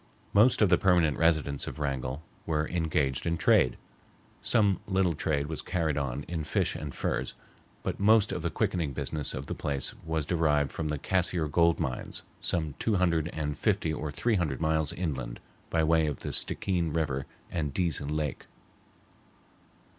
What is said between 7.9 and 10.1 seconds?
most of the quickening business of the place